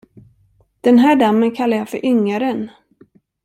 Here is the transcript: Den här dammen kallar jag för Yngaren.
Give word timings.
Den 0.81 0.99
här 0.99 1.15
dammen 1.15 1.55
kallar 1.55 1.77
jag 1.77 1.89
för 1.89 2.05
Yngaren. 2.05 2.69